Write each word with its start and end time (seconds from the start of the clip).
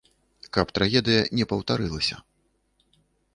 Каб 0.55 0.71
трагедыя 0.77 1.21
не 1.41 1.45
паўтарылася. 1.51 2.17